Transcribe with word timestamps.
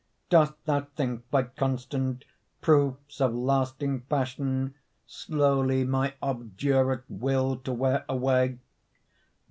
Dost 0.31 0.53
thou 0.65 0.87
think 0.95 1.29
by 1.29 1.43
constant 1.43 2.25
Proofs 2.59 3.21
of 3.21 3.35
lasting 3.35 4.01
passion, 4.09 4.73
Slowly 5.05 5.83
my 5.83 6.15
obdurate 6.23 7.03
Will 7.07 7.57
to 7.57 7.71
wear 7.71 8.03
away? 8.09 8.57